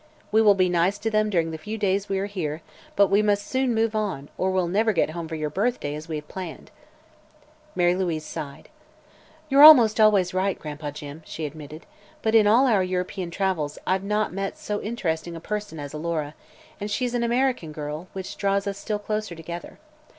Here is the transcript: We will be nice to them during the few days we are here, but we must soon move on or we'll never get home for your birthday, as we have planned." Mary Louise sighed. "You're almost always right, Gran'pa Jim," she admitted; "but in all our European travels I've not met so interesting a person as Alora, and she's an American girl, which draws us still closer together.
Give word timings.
We 0.31 0.41
will 0.41 0.55
be 0.55 0.67
nice 0.67 0.97
to 0.97 1.11
them 1.11 1.29
during 1.29 1.51
the 1.51 1.59
few 1.59 1.77
days 1.77 2.09
we 2.09 2.17
are 2.17 2.25
here, 2.25 2.63
but 2.95 3.05
we 3.11 3.21
must 3.21 3.45
soon 3.45 3.71
move 3.75 3.95
on 3.95 4.29
or 4.35 4.49
we'll 4.49 4.65
never 4.67 4.93
get 4.93 5.11
home 5.11 5.27
for 5.27 5.35
your 5.35 5.51
birthday, 5.51 5.93
as 5.93 6.09
we 6.09 6.15
have 6.15 6.27
planned." 6.27 6.71
Mary 7.75 7.93
Louise 7.93 8.25
sighed. 8.25 8.69
"You're 9.47 9.61
almost 9.61 9.99
always 9.99 10.33
right, 10.33 10.57
Gran'pa 10.57 10.89
Jim," 10.91 11.21
she 11.23 11.45
admitted; 11.45 11.85
"but 12.23 12.33
in 12.33 12.47
all 12.47 12.65
our 12.65 12.81
European 12.83 13.29
travels 13.29 13.77
I've 13.85 14.01
not 14.03 14.33
met 14.33 14.57
so 14.57 14.81
interesting 14.81 15.35
a 15.35 15.39
person 15.39 15.79
as 15.79 15.93
Alora, 15.93 16.33
and 16.79 16.89
she's 16.89 17.13
an 17.13 17.21
American 17.21 17.71
girl, 17.71 18.07
which 18.13 18.37
draws 18.37 18.65
us 18.65 18.79
still 18.79 18.97
closer 18.97 19.35
together. 19.35 19.77